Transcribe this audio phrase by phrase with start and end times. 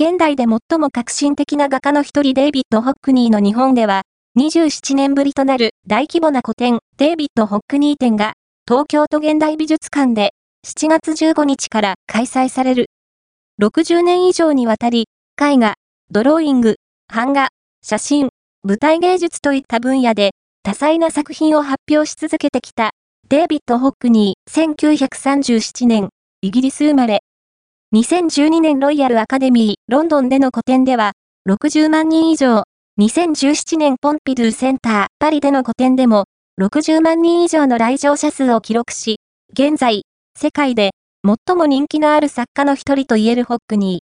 [0.00, 4.00] 現代で最も革新的な画家の一人デイビッド・ホックニーの日本では、
[4.38, 8.32] 27年ぶりとなる大規模な古典、デイビッド・ホックニー展が、
[8.66, 10.32] 東京都現代美術館で、
[10.66, 12.86] 7月15日から開催される。
[13.60, 15.04] 60年以上にわたり、
[15.38, 15.74] 絵画、
[16.10, 16.76] ドローイング、
[17.12, 17.48] 版画、
[17.82, 18.30] 写真、
[18.62, 20.30] 舞台芸術といった分野で、
[20.62, 22.92] 多彩な作品を発表し続けてきた、
[23.28, 26.08] デイビッド・ホックニー、1937年、
[26.40, 27.20] イギリス生まれ。
[27.92, 31.14] 2012年ロイヤルアカデミー、ロンドンでの個展では、
[31.48, 32.62] 60万人以上、
[33.00, 36.26] 2017年ポンピドゥセンター、パリでの個展でも、
[36.60, 39.16] 60万人以上の来場者数を記録し、
[39.52, 40.04] 現在、
[40.38, 40.90] 世界で
[41.26, 43.98] 最も人気のある作家の一人と言えるホックニー。